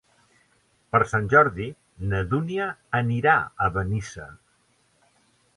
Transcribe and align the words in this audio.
Per 0.95 1.01
Sant 1.11 1.27
Jordi 1.33 1.67
na 2.13 2.23
Dúnia 2.33 2.71
anirà 3.03 3.37
a 3.67 3.71
Benissa. 3.77 4.29